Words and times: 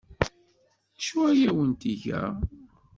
D 0.93 0.95
acu 0.95 1.17
ay 1.29 1.39
awent-tga? 1.49 2.23